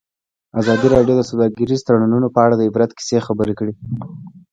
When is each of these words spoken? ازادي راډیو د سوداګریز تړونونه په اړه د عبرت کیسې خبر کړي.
ازادي 0.59 0.87
راډیو 0.95 1.13
د 1.17 1.21
سوداګریز 1.29 1.81
تړونونه 1.87 2.27
په 2.33 2.39
اړه 2.45 2.55
د 2.57 2.61
عبرت 2.69 2.91
کیسې 2.97 3.17
خبر 3.27 3.47
کړي. 3.59 3.73